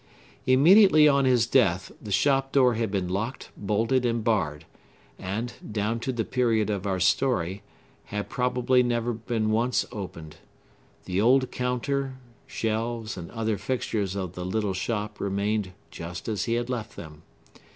[0.47, 4.65] Immediately on his death, the shop door had been locked, bolted, and barred,
[5.19, 7.61] and, down to the period of our story,
[8.05, 10.37] had probably never once been opened.
[11.05, 12.15] The old counter,
[12.47, 17.21] shelves, and other fixtures of the little shop remained just as he had left them.